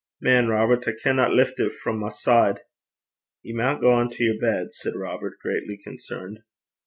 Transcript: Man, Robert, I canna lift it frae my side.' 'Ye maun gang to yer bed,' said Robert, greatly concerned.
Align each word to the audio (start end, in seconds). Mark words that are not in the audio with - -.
Man, 0.19 0.47
Robert, 0.47 0.87
I 0.87 0.93
canna 0.93 1.29
lift 1.29 1.59
it 1.59 1.73
frae 1.73 1.93
my 1.93 2.09
side.' 2.09 2.61
'Ye 3.43 3.53
maun 3.53 3.79
gang 3.79 4.09
to 4.09 4.23
yer 4.23 4.39
bed,' 4.41 4.73
said 4.73 4.95
Robert, 4.95 5.37
greatly 5.39 5.77
concerned. 5.77 6.39